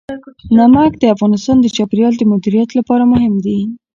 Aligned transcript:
نمک 0.57 0.91
د 0.99 1.03
افغانستان 1.15 1.57
د 1.61 1.67
چاپیریال 1.75 2.13
د 2.17 2.23
مدیریت 2.31 2.69
لپاره 2.79 3.03
مهم 3.13 3.33
دي. 3.45 3.59